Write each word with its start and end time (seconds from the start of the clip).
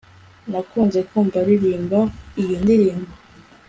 Nakunze 0.51 0.99
kumva 1.09 1.35
aririmba 1.43 1.99
iyo 2.41 2.55
ndirimbo 2.63 3.11